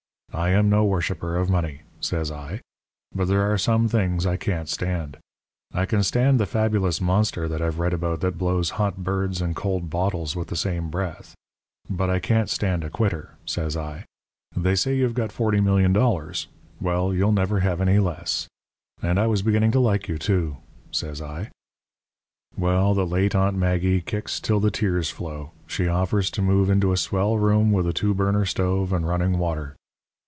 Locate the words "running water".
29.05-29.75